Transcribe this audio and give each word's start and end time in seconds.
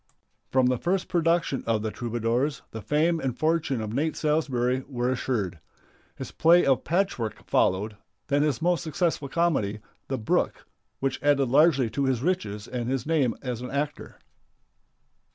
From 0.49 0.65
the 0.65 0.79
first 0.79 1.07
production 1.07 1.63
of 1.67 1.83
"The 1.83 1.91
Troubadours" 1.91 2.63
the 2.71 2.81
fame 2.81 3.19
and 3.19 3.37
fortune 3.37 3.81
of 3.81 3.93
Nate 3.93 4.15
Salsbury 4.15 4.83
were 4.87 5.11
assured. 5.11 5.59
His 6.15 6.31
play 6.31 6.65
of 6.65 6.83
"Patchwork" 6.83 7.45
followed, 7.45 7.97
then 8.25 8.41
his 8.41 8.63
most 8.63 8.83
successful 8.83 9.29
comedy, 9.29 9.79
"The 10.07 10.17
Brook," 10.17 10.65
which 11.01 11.21
added 11.21 11.49
largely 11.49 11.87
to 11.91 12.05
his 12.05 12.23
riches 12.23 12.67
and 12.67 12.89
his 12.89 13.05
name 13.05 13.35
as 13.43 13.61
an 13.61 13.69
actor. 13.69 14.17